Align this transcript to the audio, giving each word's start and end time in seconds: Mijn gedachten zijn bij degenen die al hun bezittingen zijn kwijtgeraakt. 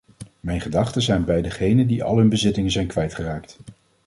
Mijn 0.39 0.61
gedachten 0.61 1.01
zijn 1.01 1.25
bij 1.25 1.41
degenen 1.41 1.87
die 1.87 2.03
al 2.03 2.17
hun 2.17 2.29
bezittingen 2.29 2.71
zijn 2.71 2.87
kwijtgeraakt. 2.87 3.59